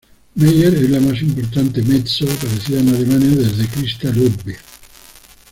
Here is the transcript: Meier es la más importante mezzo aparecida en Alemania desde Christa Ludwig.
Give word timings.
Meier 0.35 0.73
es 0.73 0.89
la 0.89 0.99
más 0.99 1.21
importante 1.21 1.79
mezzo 1.83 2.23
aparecida 2.25 2.79
en 2.79 2.89
Alemania 2.89 3.35
desde 3.35 3.67
Christa 3.67 4.09
Ludwig. 4.09 4.57